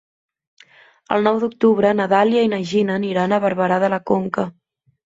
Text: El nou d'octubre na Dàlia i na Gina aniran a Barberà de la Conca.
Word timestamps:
El 1.17 1.27
nou 1.27 1.37
d'octubre 1.43 1.93
na 2.01 2.09
Dàlia 2.17 2.49
i 2.49 2.53
na 2.55 2.61
Gina 2.73 2.99
aniran 3.03 3.39
a 3.39 3.41
Barberà 3.47 3.83
de 3.87 3.97
la 3.97 4.07
Conca. 4.15 4.53